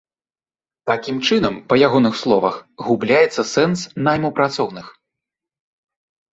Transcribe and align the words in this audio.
Такім 0.91 1.19
чынам, 1.29 1.59
па 1.73 1.77
ягоных 1.89 2.15
словах, 2.23 2.57
губляецца 2.87 3.41
сэнс 3.53 3.79
найму 4.09 4.35
працоўных. 4.43 4.91